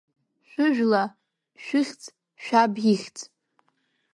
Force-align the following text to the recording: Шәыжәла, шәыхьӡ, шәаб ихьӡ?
Шәыжәла, 0.49 1.03
шәыхьӡ, 1.63 2.01
шәаб 2.43 2.73
ихьӡ? 2.93 3.17